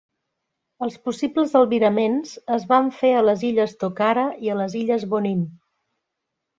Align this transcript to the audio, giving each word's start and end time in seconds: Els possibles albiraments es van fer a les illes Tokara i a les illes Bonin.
Els 0.87 0.95
possibles 1.09 1.53
albiraments 1.59 2.33
es 2.57 2.67
van 2.73 2.91
fer 3.05 3.13
a 3.19 3.23
les 3.29 3.47
illes 3.53 3.79
Tokara 3.87 4.27
i 4.49 4.53
a 4.57 4.61
les 4.65 4.81
illes 4.85 5.11
Bonin. 5.17 5.49